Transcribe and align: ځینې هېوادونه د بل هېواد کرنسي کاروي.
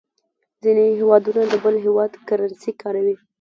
ځینې 0.63 0.85
هېوادونه 0.99 1.41
د 1.51 1.53
بل 1.63 1.75
هېواد 1.85 2.11
کرنسي 2.27 2.71
کاروي. 2.81 3.15